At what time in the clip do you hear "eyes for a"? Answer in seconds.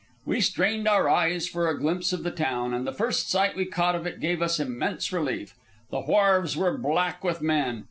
1.07-1.79